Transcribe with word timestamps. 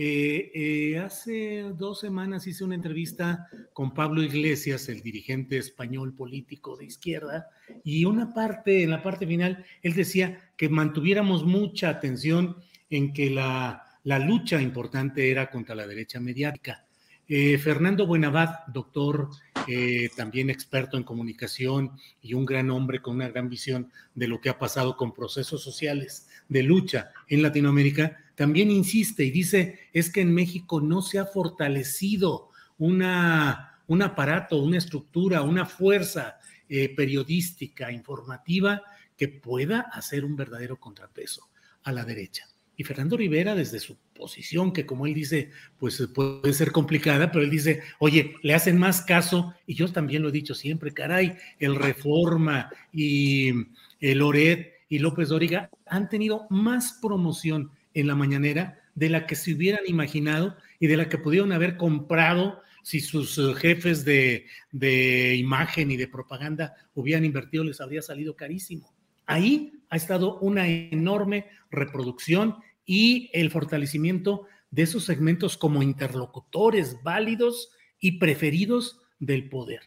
Eh, 0.00 0.52
eh, 0.54 0.98
hace 1.00 1.72
dos 1.76 1.98
semanas 1.98 2.46
hice 2.46 2.62
una 2.62 2.76
entrevista 2.76 3.48
con 3.72 3.92
Pablo 3.92 4.22
Iglesias, 4.22 4.88
el 4.88 5.02
dirigente 5.02 5.58
español 5.58 6.14
político 6.14 6.76
de 6.76 6.84
izquierda, 6.84 7.48
y 7.82 8.04
una 8.04 8.32
parte, 8.32 8.84
en 8.84 8.90
la 8.90 9.02
parte 9.02 9.26
final, 9.26 9.64
él 9.82 9.94
decía 9.94 10.52
que 10.56 10.68
mantuviéramos 10.68 11.44
mucha 11.44 11.88
atención 11.88 12.58
en 12.88 13.12
que 13.12 13.28
la, 13.28 13.98
lucha 14.04 14.62
importante 14.62 15.32
era 15.32 15.50
contra 15.50 15.74
la 15.74 15.84
derecha 15.84 16.20
mediática. 16.20 16.86
Eh, 17.26 17.58
Fernando 17.58 18.06
Buenavad, 18.06 18.66
doctor, 18.68 19.30
también 20.16 20.48
experto 20.48 20.96
en 20.96 21.02
comunicación 21.02 21.90
y 22.22 22.34
un 22.34 22.46
gran 22.46 22.70
hombre 22.70 23.02
con 23.02 23.16
una 23.16 23.28
gran 23.28 23.48
visión 23.48 23.90
de 24.14 24.28
lo 24.28 24.40
que 24.40 24.48
ha 24.48 24.58
pasado 24.58 24.96
con 24.96 25.12
procesos 25.12 25.60
sociales 25.60 26.28
de 26.48 26.62
lucha 26.62 27.10
en 27.26 27.42
Latinoamérica, 27.42 28.16
también 28.38 28.70
insiste 28.70 29.24
y 29.24 29.32
dice, 29.32 29.80
es 29.92 30.12
que 30.12 30.20
en 30.20 30.32
México 30.32 30.80
no 30.80 31.02
se 31.02 31.18
ha 31.18 31.26
fortalecido 31.26 32.50
una, 32.78 33.80
un 33.88 34.00
aparato, 34.00 34.58
una 34.58 34.78
estructura, 34.78 35.42
una 35.42 35.66
fuerza 35.66 36.38
eh, 36.68 36.94
periodística, 36.94 37.90
informativa, 37.90 38.80
que 39.16 39.26
pueda 39.26 39.80
hacer 39.80 40.24
un 40.24 40.36
verdadero 40.36 40.76
contrapeso 40.76 41.48
a 41.82 41.90
la 41.90 42.04
derecha. 42.04 42.46
Y 42.76 42.84
Fernando 42.84 43.16
Rivera, 43.16 43.56
desde 43.56 43.80
su 43.80 43.96
posición, 44.14 44.72
que 44.72 44.86
como 44.86 45.08
él 45.08 45.14
dice, 45.14 45.50
pues 45.76 46.00
puede 46.14 46.52
ser 46.52 46.70
complicada, 46.70 47.32
pero 47.32 47.42
él 47.42 47.50
dice, 47.50 47.82
oye, 47.98 48.36
le 48.42 48.54
hacen 48.54 48.78
más 48.78 49.02
caso, 49.02 49.52
y 49.66 49.74
yo 49.74 49.92
también 49.92 50.22
lo 50.22 50.28
he 50.28 50.32
dicho 50.32 50.54
siempre, 50.54 50.94
caray, 50.94 51.36
el 51.58 51.74
Reforma 51.74 52.70
y 52.92 53.48
el 53.98 54.18
Loret 54.18 54.74
y 54.88 55.00
López 55.00 55.30
Dóriga 55.30 55.70
han 55.86 56.08
tenido 56.08 56.46
más 56.50 57.00
promoción 57.02 57.72
en 58.00 58.06
la 58.06 58.14
mañanera 58.14 58.80
de 58.94 59.08
la 59.08 59.26
que 59.26 59.36
se 59.36 59.54
hubieran 59.54 59.82
imaginado 59.86 60.56
y 60.80 60.86
de 60.86 60.96
la 60.96 61.08
que 61.08 61.18
pudieron 61.18 61.52
haber 61.52 61.76
comprado 61.76 62.60
si 62.82 63.00
sus 63.00 63.38
eh, 63.38 63.54
jefes 63.54 64.04
de, 64.04 64.46
de, 64.72 65.36
imagen 65.36 65.90
y 65.90 65.96
de 65.96 66.08
propaganda 66.08 66.74
hubieran 66.94 67.24
invertido, 67.24 67.64
les 67.64 67.80
habría 67.80 68.02
salido 68.02 68.34
carísimo. 68.34 68.94
Ahí 69.26 69.72
ha 69.90 69.96
estado 69.96 70.38
una 70.38 70.68
enorme 70.68 71.46
reproducción 71.70 72.56
y 72.86 73.30
el 73.34 73.50
fortalecimiento 73.50 74.46
de 74.70 74.82
esos 74.82 75.04
segmentos 75.04 75.56
como 75.56 75.82
interlocutores 75.82 77.02
válidos 77.02 77.70
y 78.00 78.12
preferidos 78.12 79.00
del 79.18 79.48
poder. 79.48 79.80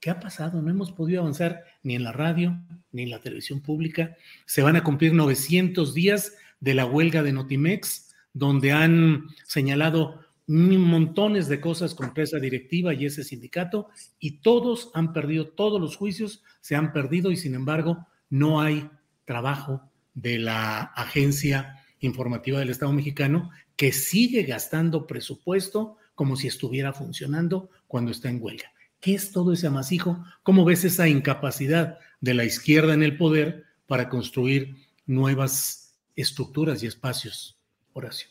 ¿Qué 0.00 0.10
ha 0.10 0.20
pasado? 0.20 0.60
No 0.60 0.70
hemos 0.70 0.92
podido 0.92 1.22
avanzar 1.22 1.64
ni 1.82 1.94
en 1.94 2.04
la 2.04 2.12
radio, 2.12 2.60
ni 2.92 3.04
en 3.04 3.10
la 3.10 3.20
televisión 3.20 3.62
pública. 3.62 4.16
Se 4.44 4.60
van 4.60 4.76
a 4.76 4.84
cumplir 4.84 5.14
900 5.14 5.94
días 5.94 6.36
de 6.60 6.74
la 6.74 6.86
huelga 6.86 7.22
de 7.22 7.32
Notimex, 7.32 8.14
donde 8.32 8.72
han 8.72 9.28
señalado 9.46 10.20
montones 10.46 11.48
de 11.48 11.60
cosas 11.60 11.94
con 11.94 12.12
esa 12.16 12.38
directiva 12.38 12.92
y 12.92 13.06
ese 13.06 13.24
sindicato, 13.24 13.88
y 14.18 14.38
todos 14.42 14.90
han 14.94 15.12
perdido, 15.12 15.48
todos 15.48 15.80
los 15.80 15.96
juicios 15.96 16.42
se 16.60 16.76
han 16.76 16.92
perdido 16.92 17.30
y 17.30 17.36
sin 17.36 17.54
embargo 17.54 18.06
no 18.28 18.60
hay 18.60 18.90
trabajo 19.24 19.90
de 20.14 20.38
la 20.38 20.80
agencia 20.80 21.84
informativa 22.00 22.58
del 22.58 22.70
Estado 22.70 22.92
mexicano 22.92 23.50
que 23.76 23.92
sigue 23.92 24.42
gastando 24.42 25.06
presupuesto 25.06 25.96
como 26.14 26.36
si 26.36 26.46
estuviera 26.46 26.92
funcionando 26.92 27.70
cuando 27.86 28.12
está 28.12 28.28
en 28.28 28.40
huelga. 28.40 28.72
¿Qué 29.00 29.14
es 29.14 29.32
todo 29.32 29.52
ese 29.52 29.66
amasijo? 29.66 30.24
¿Cómo 30.42 30.64
ves 30.64 30.84
esa 30.84 31.08
incapacidad 31.08 31.98
de 32.20 32.34
la 32.34 32.44
izquierda 32.44 32.94
en 32.94 33.02
el 33.02 33.16
poder 33.16 33.64
para 33.86 34.08
construir 34.08 34.76
nuevas 35.06 35.83
estructuras 36.16 36.82
y 36.82 36.86
espacios, 36.86 37.56
Horacio? 37.92 38.28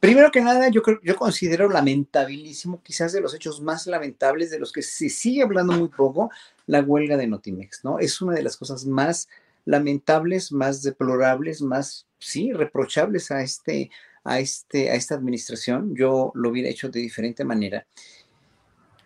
Primero 0.00 0.30
que 0.30 0.40
nada, 0.40 0.70
yo 0.70 0.80
creo, 0.80 0.98
yo 1.02 1.14
considero 1.14 1.68
lamentabilísimo, 1.68 2.82
quizás 2.82 3.12
de 3.12 3.20
los 3.20 3.34
hechos 3.34 3.60
más 3.60 3.86
lamentables 3.86 4.50
de 4.50 4.58
los 4.58 4.72
que 4.72 4.80
se 4.80 5.10
sigue 5.10 5.42
hablando 5.42 5.74
muy 5.74 5.88
poco, 5.88 6.30
la 6.66 6.80
huelga 6.80 7.18
de 7.18 7.26
Notimex, 7.26 7.84
¿no? 7.84 7.98
Es 7.98 8.22
una 8.22 8.32
de 8.32 8.42
las 8.42 8.56
cosas 8.56 8.86
más 8.86 9.28
lamentables, 9.66 10.52
más 10.52 10.82
deplorables, 10.82 11.60
más, 11.60 12.06
sí, 12.18 12.52
reprochables 12.52 13.30
a 13.30 13.42
este, 13.42 13.90
a 14.24 14.40
este, 14.40 14.90
a 14.90 14.94
esta 14.94 15.14
administración. 15.16 15.94
Yo 15.94 16.32
lo 16.34 16.48
hubiera 16.48 16.70
hecho 16.70 16.88
de 16.88 17.00
diferente 17.00 17.44
manera. 17.44 17.86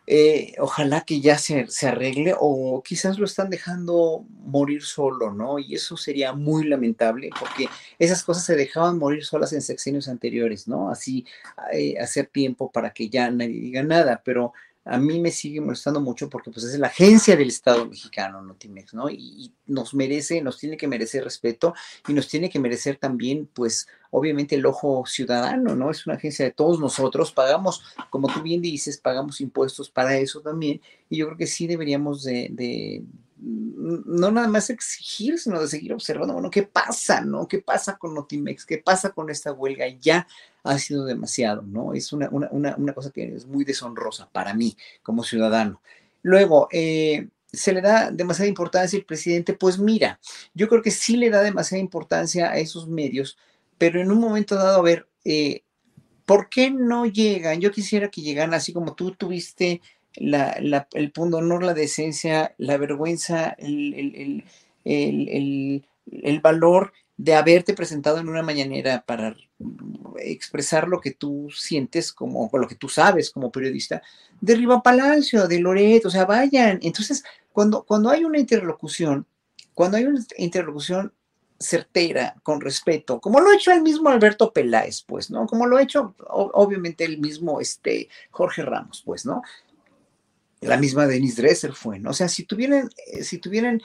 Eh, 0.06 0.54
ojalá 0.58 1.00
que 1.00 1.20
ya 1.22 1.38
se, 1.38 1.66
se, 1.68 1.88
arregle 1.88 2.34
o 2.38 2.82
quizás 2.82 3.18
lo 3.18 3.24
están 3.24 3.48
dejando 3.48 4.26
morir 4.28 4.82
solo, 4.82 5.32
¿no? 5.32 5.58
Y 5.58 5.74
eso 5.74 5.96
sería 5.96 6.34
muy 6.34 6.64
lamentable 6.64 7.30
porque 7.38 7.68
esas 7.98 8.22
cosas 8.22 8.44
se 8.44 8.54
dejaban 8.54 8.98
morir 8.98 9.24
solas 9.24 9.54
en 9.54 9.62
sexenios 9.62 10.08
anteriores, 10.08 10.68
¿no? 10.68 10.90
Así 10.90 11.24
eh, 11.72 11.98
hacer 11.98 12.26
tiempo 12.26 12.70
para 12.70 12.92
que 12.92 13.08
ya 13.08 13.30
nadie 13.30 13.60
diga 13.60 13.82
nada, 13.82 14.20
pero 14.22 14.52
a 14.84 14.98
mí 14.98 15.18
me 15.18 15.30
sigue 15.30 15.60
molestando 15.60 16.00
mucho 16.00 16.28
porque 16.28 16.50
pues 16.50 16.64
es 16.64 16.78
la 16.78 16.88
agencia 16.88 17.36
del 17.36 17.48
Estado 17.48 17.86
mexicano, 17.86 18.42
Notimex, 18.42 18.94
¿no? 18.94 19.08
Y, 19.08 19.52
nos 19.66 19.94
merece, 19.94 20.42
nos 20.42 20.58
tiene 20.58 20.76
que 20.76 20.86
merecer 20.86 21.24
respeto 21.24 21.72
y 22.06 22.12
nos 22.12 22.28
tiene 22.28 22.50
que 22.50 22.58
merecer 22.58 22.98
también, 22.98 23.48
pues, 23.54 23.88
obviamente 24.10 24.56
el 24.56 24.66
ojo 24.66 25.04
ciudadano, 25.06 25.74
¿no? 25.74 25.90
Es 25.90 26.06
una 26.06 26.16
agencia 26.16 26.44
de 26.44 26.50
todos 26.50 26.78
nosotros, 26.78 27.32
pagamos, 27.32 27.82
como 28.10 28.28
tú 28.28 28.42
bien 28.42 28.60
dices, 28.60 28.98
pagamos 28.98 29.40
impuestos 29.40 29.88
para 29.88 30.18
eso 30.18 30.42
también 30.42 30.82
y 31.08 31.16
yo 31.16 31.26
creo 31.26 31.38
que 31.38 31.46
sí 31.46 31.66
deberíamos 31.66 32.24
de, 32.24 32.48
de 32.52 33.02
no 33.36 34.30
nada 34.30 34.48
más 34.48 34.70
exigir, 34.70 35.38
sino 35.38 35.60
de 35.60 35.68
seguir 35.68 35.92
observando, 35.92 36.34
bueno, 36.34 36.50
¿qué 36.50 36.62
pasa, 36.62 37.20
no? 37.20 37.48
¿Qué 37.48 37.58
pasa 37.58 37.96
con 37.96 38.14
Notimex? 38.14 38.64
¿Qué 38.64 38.78
pasa 38.78 39.10
con 39.10 39.30
esta 39.30 39.52
huelga? 39.52 39.86
Ya 40.00 40.26
ha 40.62 40.78
sido 40.78 41.04
demasiado, 41.04 41.62
¿no? 41.62 41.94
Es 41.94 42.12
una, 42.12 42.28
cosa 42.94 43.10
que 43.10 43.34
es 43.34 43.46
muy 43.46 43.64
deshonrosa 43.64 44.28
para 44.30 44.54
mí 44.54 44.76
como 45.02 45.24
ciudadano. 45.24 45.82
Luego, 46.22 46.68
eh, 46.72 47.28
se 47.52 47.72
le 47.72 47.80
da 47.80 48.10
demasiada 48.10 48.48
importancia 48.48 48.98
al 48.98 49.04
presidente, 49.04 49.54
pues 49.54 49.78
mira, 49.78 50.20
yo 50.54 50.68
creo 50.68 50.82
que 50.82 50.90
sí 50.90 51.16
le 51.16 51.30
da 51.30 51.42
demasiada 51.42 51.80
importancia 51.80 52.50
a 52.50 52.58
esos 52.58 52.88
medios, 52.88 53.36
pero 53.78 54.00
en 54.00 54.10
un 54.10 54.18
momento 54.18 54.56
dado, 54.56 54.78
a 54.78 54.82
ver, 54.82 55.08
eh, 55.24 55.62
¿por 56.24 56.48
qué 56.48 56.70
no 56.70 57.06
llegan? 57.06 57.60
Yo 57.60 57.70
quisiera 57.70 58.10
que 58.10 58.22
llegaran 58.22 58.54
así 58.54 58.72
como 58.72 58.94
tú 58.94 59.12
tuviste 59.12 59.80
el 60.16 61.12
punto 61.12 61.38
honor, 61.38 61.62
la 61.62 61.74
decencia, 61.74 62.54
la 62.58 62.76
vergüenza, 62.76 63.54
el, 63.58 64.44
el 64.84 66.40
valor 66.40 66.92
de 67.16 67.34
haberte 67.34 67.74
presentado 67.74 68.18
en 68.18 68.28
una 68.28 68.42
mañanera 68.42 69.04
para 69.06 69.36
expresar 70.18 70.88
lo 70.88 71.00
que 71.00 71.12
tú 71.12 71.48
sientes 71.54 72.12
como, 72.12 72.48
o 72.52 72.58
lo 72.58 72.66
que 72.66 72.74
tú 72.74 72.88
sabes 72.88 73.30
como 73.30 73.52
periodista, 73.52 74.02
de 74.40 74.56
Riva 74.56 74.82
Palacio, 74.82 75.46
de 75.46 75.60
Loreto, 75.60 76.08
o 76.08 76.10
sea, 76.10 76.24
vayan. 76.24 76.78
Entonces, 76.82 77.24
cuando, 77.52 77.84
cuando 77.84 78.10
hay 78.10 78.24
una 78.24 78.38
interlocución, 78.38 79.26
cuando 79.74 79.96
hay 79.96 80.04
una 80.04 80.20
interlocución 80.38 81.12
certera, 81.58 82.34
con 82.42 82.60
respeto, 82.60 83.20
como 83.20 83.40
lo 83.40 83.50
ha 83.50 83.54
hecho 83.54 83.70
el 83.70 83.82
mismo 83.82 84.10
Alberto 84.10 84.52
Peláez, 84.52 85.02
pues, 85.02 85.30
¿no? 85.30 85.46
Como 85.46 85.66
lo 85.66 85.76
ha 85.76 85.82
hecho 85.82 86.14
obviamente 86.28 87.04
el 87.04 87.18
mismo 87.18 87.60
este, 87.60 88.08
Jorge 88.30 88.62
Ramos, 88.62 89.02
pues, 89.04 89.24
¿no? 89.24 89.42
La 90.68 90.76
misma 90.76 91.06
Denise 91.06 91.42
Dresser 91.42 91.72
fue, 91.72 91.98
¿no? 91.98 92.10
O 92.10 92.14
sea, 92.14 92.28
si 92.28 92.44
tuvieran, 92.44 92.90
eh, 93.06 93.22
si 93.24 93.38
tuvieran 93.38 93.80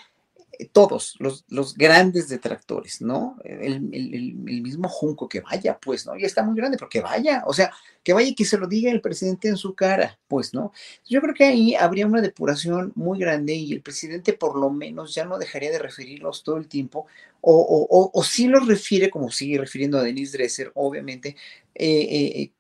todos 0.68 1.16
los, 1.20 1.46
los, 1.48 1.76
grandes 1.76 2.28
detractores, 2.28 3.02
¿no? 3.02 3.38
El, 3.44 3.82
mismo 3.82 4.90
Junco, 4.90 5.30
que 5.30 5.40
vaya, 5.40 5.78
pues, 5.80 6.06
¿no? 6.06 6.18
Ya 6.18 6.28
está 6.28 6.44
muy 6.44 6.56
grande, 6.56 6.78
pero 6.78 6.90
que 6.90 7.00
vaya, 7.00 7.44
o 7.46 7.54
sea, 7.54 7.72
que 8.04 8.14
vaya 8.14 8.30
y 8.30 8.36
que 8.36 8.44
se 8.44 8.58
lo 8.58 8.68
diga 8.68 8.92
el 8.92 9.00
presidente 9.00 9.48
en 9.48 9.56
su 9.56 9.74
cara, 9.74 10.20
pues, 10.28 10.54
¿no? 10.54 10.74
Yo 11.08 11.22
creo 11.22 11.34
que 11.34 11.46
ahí 11.46 11.76
habría 11.76 12.06
una 12.06 12.22
depuración 12.22 12.92
muy 12.96 13.20
grande 13.20 13.54
y 13.54 13.72
el 13.72 13.82
presidente 13.82 14.34
por 14.34 14.58
lo 14.58 14.70
menos 14.70 15.16
ya 15.16 15.24
no 15.24 15.38
dejaría 15.38 15.72
de 15.72 15.80
referirlos 15.80 16.44
todo 16.44 16.58
el 16.58 16.68
tiempo, 16.68 17.08
o, 17.42 17.88
o, 17.90 18.12
o, 18.14 18.24
sí 18.24 18.48
los 18.48 18.68
refiere, 18.68 19.10
como 19.10 19.32
sigue 19.32 19.58
refiriendo 19.58 19.98
a 19.98 20.04
Denise 20.04 20.38
Dresser, 20.38 20.72
obviamente, 20.76 21.36
eh, 21.76 22.02
eh, 22.12 22.52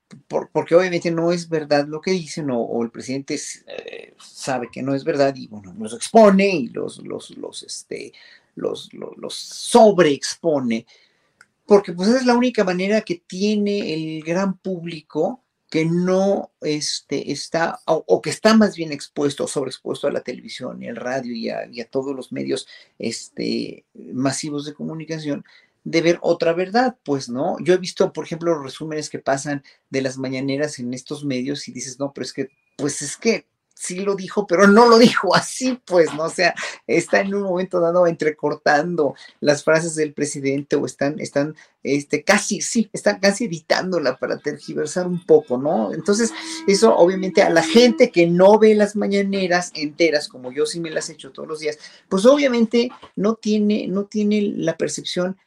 porque 0.52 0.76
obviamente 0.76 1.12
no 1.12 1.32
es 1.32 1.50
verdad 1.50 1.88
lo 1.88 2.02
que 2.02 2.12
dicen 2.12 2.50
o, 2.52 2.82
el 2.82 2.90
presidente 2.90 3.40
eh, 3.68 4.14
sabe 4.18 4.70
que 4.72 4.82
no 4.82 4.96
es 4.96 5.04
verdad 5.04 5.36
y 5.36 5.48
bueno, 5.48 5.74
los 5.78 5.94
expone 5.94 6.48
y 6.48 6.68
los, 6.70 7.00
los, 7.00 7.38
los, 7.38 7.64
este, 7.64 8.14
los, 8.56 8.90
los, 8.94 9.34
sobreexpone, 9.34 10.86
porque 11.66 11.94
pues 11.94 12.10
es 12.10 12.26
la 12.26 12.36
única 12.36 12.64
manera 12.64 13.02
que 13.02 13.22
tiene 13.28 13.94
el 13.94 14.24
gran 14.24 14.58
público 14.58 15.44
que 15.70 15.86
no 15.86 16.52
este, 16.62 17.32
está, 17.32 17.80
o, 17.86 18.22
que 18.22 18.32
está 18.32 18.56
más 18.56 18.76
bien 18.76 18.92
expuesto, 18.92 19.48
sobreexpuesto 19.48 20.08
a 20.08 20.12
la 20.12 20.22
televisión 20.22 20.82
y 20.82 20.88
al 20.88 20.96
radio 20.96 21.34
y 21.34 21.50
a, 21.50 21.68
y 21.72 21.80
a 21.82 21.90
todos 21.90 22.16
los 22.16 22.32
medios 22.32 22.68
este, 22.98 23.86
masivos 23.94 24.66
de 24.66 24.74
comunicación, 24.74 25.46
de 25.84 26.02
ver 26.02 26.20
otra 26.22 26.54
verdad, 26.54 26.98
pues, 27.04 27.30
¿no? 27.30 27.58
Yo 27.62 27.74
he 27.74 27.78
visto, 27.78 28.12
por 28.14 28.26
ejemplo, 28.26 28.54
los 28.54 28.64
resúmenes 28.64 29.10
que 29.10 29.20
pasan 29.20 29.64
de 29.90 30.02
las 30.02 30.18
mañaneras 30.18 30.80
en 30.80 30.94
estos 30.94 31.24
medios 31.24 31.68
y 31.68 31.72
dices, 31.72 32.00
no, 32.00 32.14
pero 32.14 32.26
es 32.26 32.34
que, 32.34 32.50
pues 32.76 33.02
es 33.02 33.16
que 33.16 33.46
sí 33.80 34.02
lo 34.02 34.16
dijo, 34.16 34.46
pero 34.46 34.68
no 34.68 34.88
lo 34.88 34.98
dijo 34.98 35.34
así, 35.36 35.80
pues, 35.86 36.14
¿no? 36.14 36.24
O 36.26 36.30
sea, 36.30 36.54
está 36.86 37.22
en 37.22 37.34
un 37.34 37.44
momento 37.44 37.80
dado 37.80 38.08
entrecortando 38.08 39.16
las 39.40 39.64
frases 39.64 39.96
del 39.96 40.14
presidente 40.14 40.76
o 40.76 40.86
están, 40.86 41.20
están, 41.20 41.56
este, 41.82 42.24
casi, 42.24 42.60
sí, 42.60 42.90
están 42.92 43.20
casi 43.20 43.46
editándola 43.46 44.18
para 44.18 44.38
tergiversar 44.38 45.08
un 45.08 45.26
poco, 45.26 45.58
¿no? 45.58 45.94
Entonces, 45.94 46.34
eso 46.68 46.96
obviamente 46.96 47.42
a 47.42 47.50
la 47.50 47.64
gente 47.64 48.12
que 48.12 48.28
no 48.28 48.60
ve 48.60 48.76
las 48.76 48.98
mañaneras 48.98 49.72
enteras, 49.74 50.28
como 50.28 50.52
yo 50.52 50.66
sí 50.66 50.82
me 50.82 50.92
las 50.92 51.10
he 51.10 51.14
hecho 51.14 51.32
todos 51.32 51.48
los 51.48 51.60
días, 51.60 51.78
pues 52.10 52.26
obviamente 52.26 52.92
no 53.16 53.36
tiene, 53.36 53.88
no 53.88 54.06
tiene 54.06 54.42
la 54.42 54.76
percepción 54.76 55.38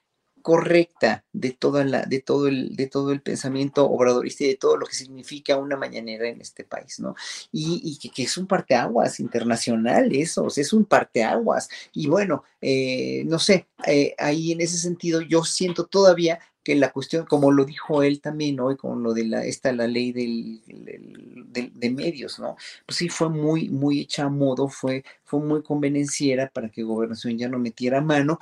correcta 0.42 1.24
de, 1.32 1.52
toda 1.52 1.84
la, 1.84 2.02
de, 2.02 2.20
todo 2.20 2.48
el, 2.48 2.76
de 2.76 2.86
todo 2.86 3.12
el 3.12 3.22
pensamiento 3.22 3.88
obradorista 3.88 4.44
y 4.44 4.48
de 4.48 4.56
todo 4.56 4.76
lo 4.76 4.86
que 4.86 4.94
significa 4.94 5.56
una 5.56 5.76
mañanera 5.76 6.28
en 6.28 6.40
este 6.40 6.64
país, 6.64 7.00
¿no? 7.00 7.14
Y, 7.52 7.98
que, 7.98 8.22
es 8.22 8.36
un 8.36 8.46
parteaguas 8.46 9.20
internacional 9.20 10.14
eso, 10.14 10.48
es 10.54 10.72
un 10.72 10.84
parteaguas. 10.84 11.68
Y 11.92 12.08
bueno, 12.08 12.44
eh, 12.60 13.24
no 13.26 13.38
sé, 13.38 13.68
eh, 13.86 14.14
ahí 14.18 14.52
en 14.52 14.60
ese 14.60 14.78
sentido 14.78 15.20
yo 15.20 15.44
siento 15.44 15.86
todavía 15.86 16.40
que 16.62 16.74
la 16.74 16.92
cuestión, 16.92 17.26
como 17.26 17.50
lo 17.50 17.64
dijo 17.64 18.02
él 18.02 18.20
también 18.20 18.60
hoy 18.60 18.76
con 18.76 19.02
lo 19.02 19.14
de 19.14 19.26
la, 19.26 19.44
esta, 19.44 19.72
la 19.72 19.86
ley 19.86 20.12
del, 20.12 20.60
de 20.66 21.90
medios, 21.90 22.38
¿no? 22.38 22.56
Pues 22.86 22.98
sí, 22.98 23.08
fue 23.08 23.28
muy, 23.28 23.68
muy 23.68 24.00
hecha 24.00 24.24
a 24.24 24.28
modo, 24.28 24.68
fue, 24.68 25.04
fue 25.32 25.40
muy 25.40 25.62
convenenciera 25.62 26.50
para 26.52 26.68
que 26.68 26.82
Gobernación 26.82 27.38
ya 27.38 27.48
no 27.48 27.58
metiera 27.58 28.00
mano, 28.00 28.38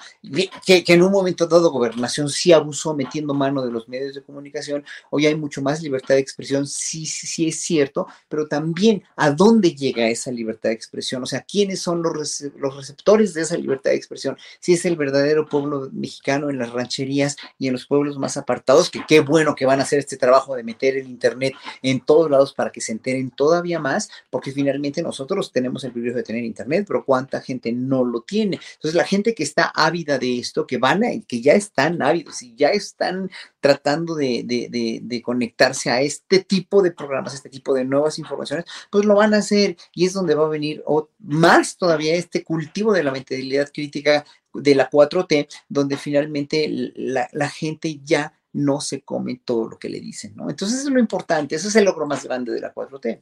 que, 0.67 0.83
que, 0.83 0.93
en 0.93 1.03
un 1.03 1.13
momento 1.13 1.47
dado 1.47 1.71
Gobernación 1.71 2.29
sí 2.29 2.53
abusó 2.53 2.95
metiendo 2.95 3.33
mano 3.33 3.65
de 3.65 3.71
los 3.71 3.89
medios 3.89 4.15
de 4.15 4.23
comunicación, 4.23 4.85
hoy 5.11 5.27
hay 5.27 5.37
mucho 5.37 5.63
más 5.63 5.83
libertad 5.83 6.15
de 6.15 6.21
expresión, 6.21 6.67
sí, 6.67 7.07
sí, 7.07 7.29
sí 7.29 7.49
es 7.49 7.61
cierto, 7.61 8.07
pero 8.29 8.49
también 8.49 9.05
a 9.17 9.31
dónde 9.31 9.75
llega 9.75 10.09
esa 10.09 10.33
libertad 10.33 10.71
de 10.71 10.75
expresión, 10.75 11.23
o 11.23 11.27
sea, 11.27 11.43
quiénes 11.43 11.81
son 11.81 12.03
los, 12.03 12.41
los 12.57 12.77
receptores 12.77 13.35
de 13.35 13.43
esa 13.43 13.57
libertad 13.57 13.91
de 13.91 13.97
expresión, 13.97 14.37
si 14.59 14.73
es 14.73 14.85
el 14.85 14.97
verdadero 14.97 15.47
pueblo 15.47 15.89
mexicano 15.93 16.51
en 16.51 16.59
las 16.59 16.73
rancherías 16.73 17.37
y 17.57 17.69
en 17.69 17.75
los 17.75 17.87
pueblos 17.87 18.10
más 18.19 18.37
apartados, 18.37 18.91
que 18.91 19.05
qué 19.07 19.21
bueno 19.21 19.55
que 19.55 19.67
van 19.67 19.81
a 19.81 19.83
hacer 19.83 19.99
este 19.99 20.17
trabajo 20.17 20.57
de 20.57 20.63
meter 20.63 20.97
el 20.97 21.09
Internet 21.09 21.55
en 21.83 22.01
todos 22.01 22.31
lados 22.31 22.53
para 22.53 22.71
que 22.71 22.81
se 22.81 22.93
enteren 22.93 23.31
todavía 23.31 23.79
más, 23.79 24.11
porque 24.31 24.53
finalmente 24.53 25.03
nosotros 25.03 25.53
tenemos 25.53 25.85
el 25.85 25.93
privilegio 25.93 26.19
de 26.19 26.25
tener 26.25 26.45
Internet, 26.45 26.85
pero 26.87 27.05
cuánta 27.05 27.41
gente 27.41 27.73
no 27.73 28.05
lo 28.05 28.23
tiene. 28.23 28.61
Entonces, 28.75 28.95
la 28.95 29.05
gente 29.05 29.35
que 29.35 29.43
está 29.43 29.73
ávida 29.75 30.19
de 30.19 30.39
esto, 30.39 30.67
que 30.67 30.79
van 30.79 31.05
a, 31.05 31.09
que 31.27 31.41
ya 31.41 31.53
están 31.53 32.03
ávidos 32.03 32.43
y 32.43 32.55
ya 32.55 32.69
están 32.69 33.31
tratando 33.61 34.15
de, 34.15 34.43
de, 34.45 35.01
de, 35.03 35.23
conectarse 35.23 35.91
a 35.91 36.01
este 36.01 36.41
tipo 36.41 36.83
de 36.83 36.93
programas, 36.93 37.35
este 37.35 37.51
tipo 37.51 37.75
de 37.75 37.85
nuevas 37.85 38.19
informaciones, 38.19 38.65
pues 38.91 39.05
lo 39.05 39.15
van 39.15 39.35
a 39.35 39.39
hacer 39.39 39.77
y 39.95 40.07
es 40.07 40.15
donde 40.15 40.35
va 40.35 40.47
a 40.47 40.49
venir 40.49 40.83
más 41.19 41.77
todavía 41.77 42.15
este 42.15 42.43
cultivo 42.43 42.93
de 42.93 43.05
la 43.05 43.13
mentalidad 43.13 43.71
crítica 43.73 44.25
de 44.55 44.75
la 44.75 44.91
4T, 44.91 45.49
donde 45.69 45.97
finalmente 45.97 46.67
la, 46.97 47.29
la, 47.33 47.49
gente 47.49 48.01
ya 48.05 48.33
no 48.53 48.81
se 48.81 49.03
come 49.03 49.41
todo 49.45 49.69
lo 49.69 49.79
que 49.79 49.89
le 49.89 50.01
dicen, 50.01 50.35
¿no? 50.35 50.51
Entonces 50.51 50.79
eso 50.79 50.89
es 50.89 50.95
lo 50.95 51.01
importante, 51.01 51.55
eso 51.55 51.69
es 51.69 51.77
el 51.77 51.85
logro 51.85 52.07
más 52.07 52.25
grande 52.25 52.53
de 52.53 52.61
la 52.61 52.75
4T. 52.75 53.21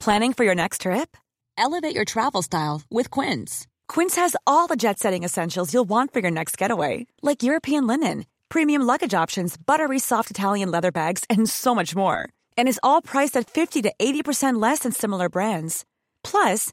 Planning 0.00 0.34
for 0.34 0.44
your 0.44 0.54
next 0.54 0.82
trip? 0.82 1.16
Elevate 1.58 1.94
your 1.94 2.04
travel 2.04 2.42
style 2.42 2.82
with 2.90 3.10
Quince. 3.10 3.66
Quince 3.88 4.14
has 4.16 4.36
all 4.46 4.66
the 4.68 4.76
jet-setting 4.76 5.24
essentials 5.24 5.72
you'll 5.72 5.88
want 5.88 6.12
for 6.12 6.20
your 6.20 6.30
next 6.30 6.56
getaway, 6.56 7.06
like 7.22 7.42
European 7.42 7.86
linen, 7.86 8.26
premium 8.48 8.82
luggage 8.82 9.14
options, 9.14 9.56
buttery 9.56 9.98
soft 9.98 10.30
Italian 10.30 10.70
leather 10.70 10.92
bags, 10.92 11.24
and 11.28 11.48
so 11.48 11.74
much 11.74 11.96
more. 11.96 12.28
And 12.56 12.68
is 12.68 12.80
all 12.82 13.02
priced 13.02 13.36
at 13.36 13.50
50 13.50 13.82
to 13.82 13.92
80% 13.98 14.60
less 14.62 14.80
than 14.80 14.92
similar 14.92 15.28
brands. 15.28 15.84
Plus, 16.22 16.72